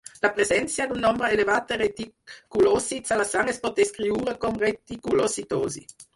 La 0.25 0.29
presència 0.37 0.85
d'un 0.91 1.03
nombre 1.05 1.29
elevat 1.35 1.67
de 1.71 1.77
reticulòcits 1.81 3.15
a 3.17 3.19
la 3.21 3.27
sang 3.33 3.53
es 3.55 3.61
pot 3.67 3.83
descriure 3.83 4.37
com 4.47 4.59
reticulocitosi. 4.67 5.87